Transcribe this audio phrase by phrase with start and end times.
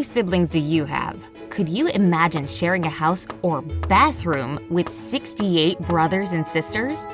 [0.00, 1.14] many siblings do you have?
[1.50, 7.06] Could you imagine sharing a house or bathroom with 68 brothers and sisters?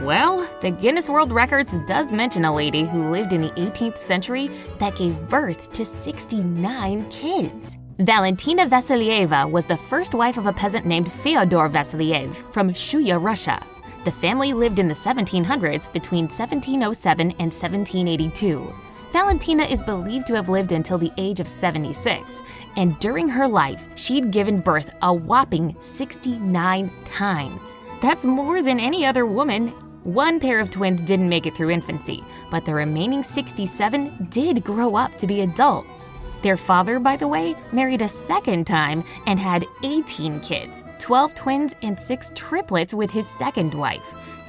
[0.00, 4.50] Well, the Guinness World Records does mention a lady who lived in the 18th century
[4.78, 7.78] that gave birth to 69 kids.
[8.00, 13.64] Valentina Vassilieva was the first wife of a peasant named Fyodor Vassiliev from Shuya, Russia.
[14.04, 18.70] The family lived in the 1700s between 1707 and 1782.
[19.14, 22.42] Valentina is believed to have lived until the age of 76,
[22.76, 27.76] and during her life, she'd given birth a whopping 69 times.
[28.02, 29.68] That's more than any other woman.
[30.02, 34.96] One pair of twins didn't make it through infancy, but the remaining 67 did grow
[34.96, 36.10] up to be adults.
[36.42, 41.76] Their father, by the way, married a second time and had 18 kids 12 twins
[41.82, 44.02] and 6 triplets with his second wife.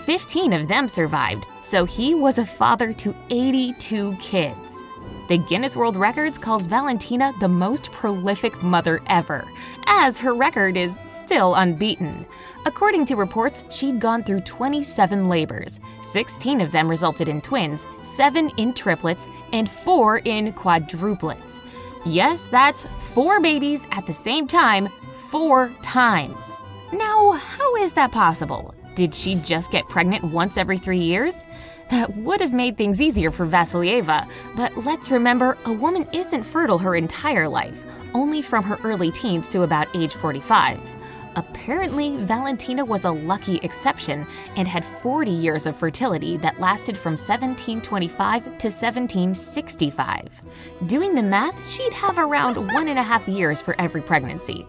[0.06, 4.84] 15 of them survived, so he was a father to 82 kids.
[5.30, 9.44] The Guinness World Records calls Valentina the most prolific mother ever,
[9.88, 12.24] as her record is still unbeaten.
[12.68, 15.80] According to reports, she'd gone through 27 labors.
[16.04, 21.60] 16 of them resulted in twins, 7 in triplets, and 4 in quadruplets.
[22.06, 24.90] Yes, that's four babies at the same time,
[25.32, 26.62] four times.
[26.94, 28.75] Now, how is that possible?
[28.96, 31.44] Did she just get pregnant once every three years?
[31.92, 36.78] That would have made things easier for Vassilieva, but let's remember a woman isn't fertile
[36.78, 37.78] her entire life,
[38.14, 40.80] only from her early teens to about age 45.
[41.36, 47.12] Apparently, Valentina was a lucky exception and had 40 years of fertility that lasted from
[47.12, 50.30] 1725 to 1765.
[50.88, 54.66] Doing the math, she'd have around one and a half years for every pregnancy.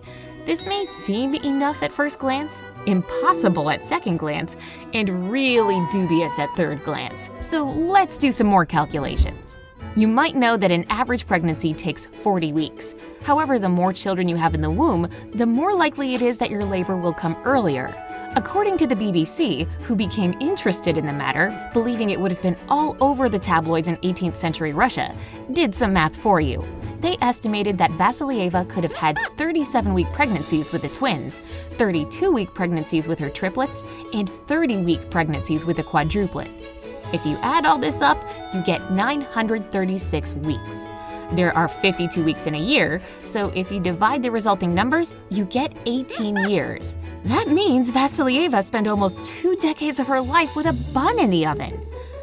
[0.46, 4.56] This may seem enough at first glance, impossible at second glance,
[4.94, 7.30] and really dubious at third glance.
[7.40, 9.56] So let's do some more calculations.
[9.96, 12.94] You might know that an average pregnancy takes 40 weeks.
[13.22, 16.50] However, the more children you have in the womb, the more likely it is that
[16.50, 18.05] your labor will come earlier.
[18.36, 22.58] According to the BBC, who became interested in the matter, believing it would have been
[22.68, 25.16] all over the tabloids in 18th century Russia,
[25.52, 26.62] did some math for you.
[27.00, 31.40] They estimated that Vassilieva could have had 37 week pregnancies with the twins,
[31.78, 36.70] 32 week pregnancies with her triplets, and 30 week pregnancies with the quadruplets.
[37.14, 40.86] If you add all this up, you get 936 weeks.
[41.32, 45.44] There are 52 weeks in a year, so if you divide the resulting numbers, you
[45.46, 46.94] get 18 years.
[47.24, 51.46] That means Vassilieva spent almost two decades of her life with a bun in the
[51.46, 51.80] oven.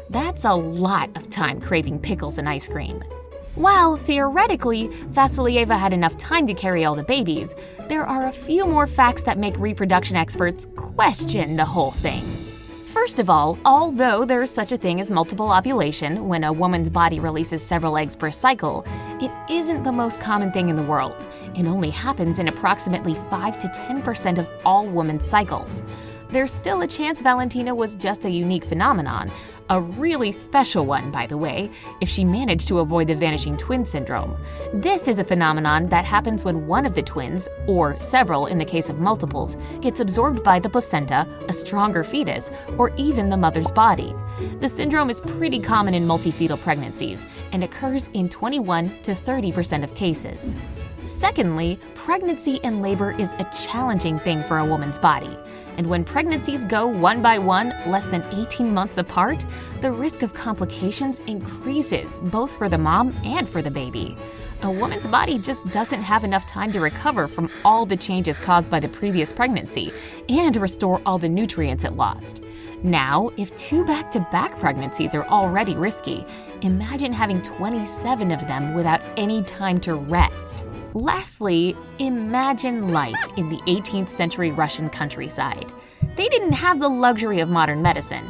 [0.08, 3.02] That's a lot of time craving pickles and ice cream.
[3.56, 7.54] While theoretically, Vassilieva had enough time to carry all the babies,
[7.88, 12.22] there are a few more facts that make reproduction experts question the whole thing.
[13.04, 16.88] First of all, although there is such a thing as multiple ovulation when a woman's
[16.88, 18.82] body releases several eggs per cycle,
[19.20, 21.14] it isn't the most common thing in the world.
[21.54, 25.82] It only happens in approximately 5 to 10% of all women's cycles
[26.34, 29.30] there's still a chance Valentina was just a unique phenomenon,
[29.70, 33.84] a really special one, by the way, if she managed to avoid the vanishing twin
[33.84, 34.36] syndrome.
[34.72, 38.64] This is a phenomenon that happens when one of the twins, or several in the
[38.64, 43.70] case of multiples, gets absorbed by the placenta, a stronger fetus, or even the mother's
[43.70, 44.12] body.
[44.58, 49.94] The syndrome is pretty common in multifetal pregnancies and occurs in 21 to 30% of
[49.94, 50.56] cases.
[51.04, 55.36] Secondly, pregnancy and labor is a challenging thing for a woman's body.
[55.76, 59.44] And when pregnancies go one by one, less than 18 months apart,
[59.82, 64.16] the risk of complications increases both for the mom and for the baby.
[64.62, 68.70] A woman's body just doesn't have enough time to recover from all the changes caused
[68.70, 69.92] by the previous pregnancy
[70.30, 72.42] and restore all the nutrients it lost.
[72.82, 76.24] Now, if two back to back pregnancies are already risky,
[76.62, 80.64] imagine having 27 of them without any time to rest.
[80.96, 85.72] Lastly, imagine life in the 18th century Russian countryside.
[86.14, 88.24] They didn't have the luxury of modern medicine.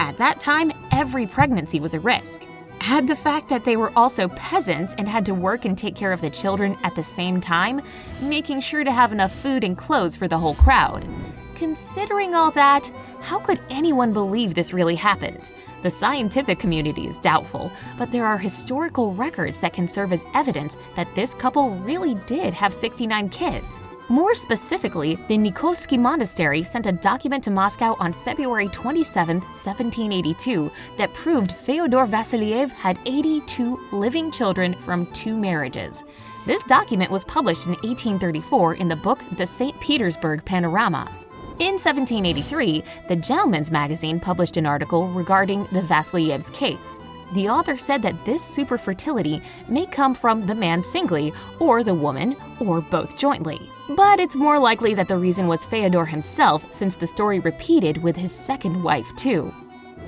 [0.00, 2.42] At that time, every pregnancy was a risk.
[2.80, 6.12] Add the fact that they were also peasants and had to work and take care
[6.12, 7.80] of the children at the same time,
[8.20, 11.06] making sure to have enough food and clothes for the whole crowd.
[11.54, 12.90] Considering all that,
[13.20, 15.52] how could anyone believe this really happened?
[15.82, 20.76] The scientific community is doubtful, but there are historical records that can serve as evidence
[20.96, 23.80] that this couple really did have 69 kids.
[24.10, 31.12] More specifically, the Nikolsky Monastery sent a document to Moscow on February 27, 1782, that
[31.12, 36.02] proved Fyodor Vassiliev had 82 living children from two marriages.
[36.46, 39.78] This document was published in 1834 in the book The St.
[39.78, 41.10] Petersburg Panorama.
[41.58, 47.00] In 1783, the Gentleman's Magazine published an article regarding the Vassiliev's case.
[47.34, 52.36] The author said that this superfertility may come from the man singly, or the woman,
[52.60, 53.60] or both jointly.
[53.88, 58.14] But it's more likely that the reason was Feodor himself, since the story repeated with
[58.14, 59.52] his second wife, too.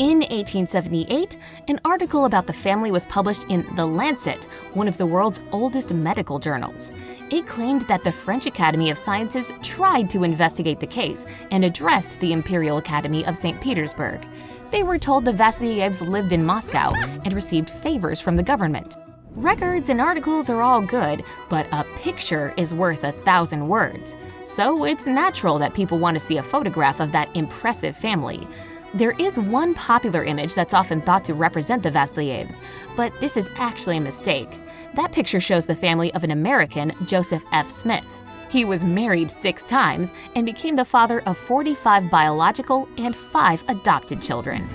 [0.00, 1.36] In 1878,
[1.68, 5.92] an article about the family was published in The Lancet, one of the world's oldest
[5.92, 6.90] medical journals.
[7.28, 12.18] It claimed that the French Academy of Sciences tried to investigate the case and addressed
[12.18, 13.60] the Imperial Academy of St.
[13.60, 14.24] Petersburg.
[14.70, 16.94] They were told the Vasilievs lived in Moscow
[17.26, 18.96] and received favors from the government.
[19.32, 24.16] Records and articles are all good, but a picture is worth a thousand words.
[24.46, 28.48] So it's natural that people want to see a photograph of that impressive family.
[28.92, 32.58] There is one popular image that's often thought to represent the Vasilievs,
[32.96, 34.50] but this is actually a mistake.
[34.94, 37.70] That picture shows the family of an American, Joseph F.
[37.70, 38.22] Smith.
[38.50, 44.20] He was married six times and became the father of 45 biological and five adopted
[44.20, 44.68] children.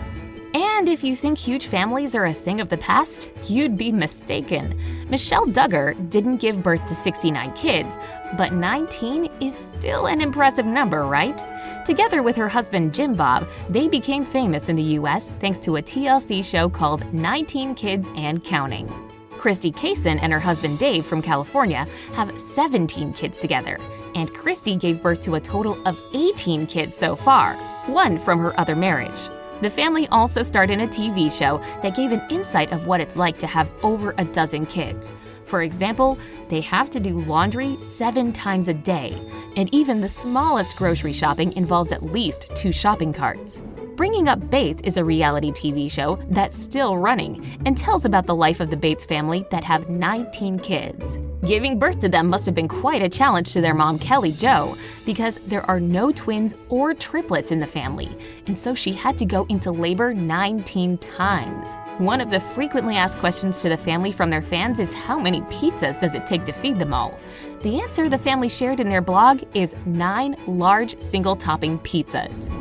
[0.55, 4.79] And if you think huge families are a thing of the past, you'd be mistaken.
[5.09, 7.97] Michelle Duggar didn't give birth to 69 kids,
[8.37, 11.43] but 19 is still an impressive number, right?
[11.85, 15.81] Together with her husband Jim Bob, they became famous in the US thanks to a
[15.81, 18.87] TLC show called 19 Kids and Counting.
[19.31, 23.77] Christy Kaysen and her husband Dave from California have 17 kids together,
[24.15, 27.55] and Christy gave birth to a total of 18 kids so far,
[27.87, 29.19] one from her other marriage.
[29.61, 33.15] The family also starred in a TV show that gave an insight of what it's
[33.15, 35.13] like to have over a dozen kids.
[35.45, 36.17] For example,
[36.49, 39.21] they have to do laundry seven times a day,
[39.55, 43.61] and even the smallest grocery shopping involves at least two shopping carts.
[43.95, 48.35] Bringing Up Bates is a reality TV show that's still running and tells about the
[48.35, 51.17] life of the Bates family that have 19 kids.
[51.47, 54.75] Giving birth to them must have been quite a challenge to their mom, Kelly Jo,
[55.05, 58.09] because there are no twins or triplets in the family,
[58.47, 61.75] and so she had to go into labor 19 times.
[61.97, 65.39] One of the frequently asked questions to the family from their fans is how many
[65.43, 67.17] pizzas does it take to feed them all?
[67.61, 72.51] The answer the family shared in their blog is nine large single topping pizzas.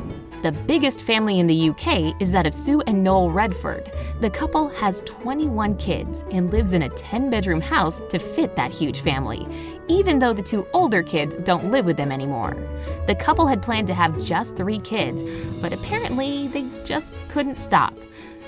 [0.44, 3.90] The biggest family in the UK is that of Sue and Noel Radford.
[4.20, 8.70] The couple has 21 kids and lives in a 10 bedroom house to fit that
[8.70, 9.48] huge family,
[9.88, 12.58] even though the two older kids don't live with them anymore.
[13.06, 15.22] The couple had planned to have just three kids,
[15.62, 17.94] but apparently they just couldn't stop.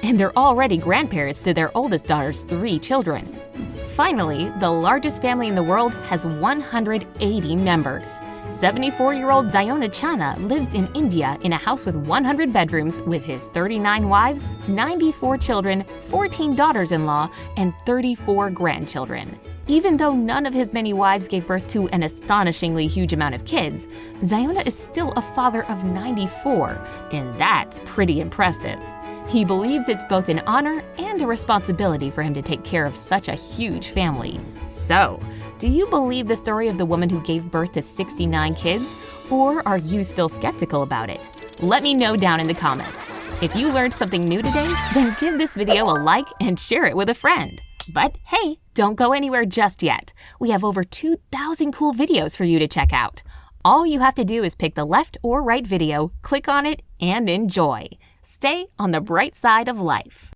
[0.02, 3.40] And they're already grandparents to their oldest daughter's three children.
[3.94, 8.18] Finally, the largest family in the world has 180 members.
[8.50, 13.22] 74 year old Ziona Chana lives in India in a house with 100 bedrooms with
[13.22, 19.38] his 39 wives, 94 children, 14 daughters in law, and 34 grandchildren.
[19.68, 23.44] Even though none of his many wives gave birth to an astonishingly huge amount of
[23.44, 23.88] kids,
[24.20, 26.70] Ziona is still a father of 94,
[27.12, 28.78] and that's pretty impressive.
[29.28, 32.96] He believes it's both an honor and a responsibility for him to take care of
[32.96, 34.40] such a huge family.
[34.66, 35.20] So,
[35.58, 38.94] do you believe the story of the woman who gave birth to 69 kids?
[39.28, 41.28] Or are you still skeptical about it?
[41.60, 43.10] Let me know down in the comments.
[43.42, 46.96] If you learned something new today, then give this video a like and share it
[46.96, 47.60] with a friend.
[47.92, 50.12] But hey, don't go anywhere just yet.
[50.38, 53.24] We have over 2,000 cool videos for you to check out.
[53.64, 56.82] All you have to do is pick the left or right video, click on it,
[57.00, 57.88] and enjoy.
[58.28, 60.34] Stay on the bright side of life.